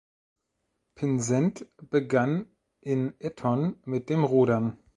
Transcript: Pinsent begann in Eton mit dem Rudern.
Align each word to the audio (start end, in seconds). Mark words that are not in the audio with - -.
Pinsent 0.95 1.67
begann 1.91 2.47
in 2.79 3.13
Eton 3.19 3.75
mit 3.85 4.09
dem 4.09 4.23
Rudern. 4.23 4.79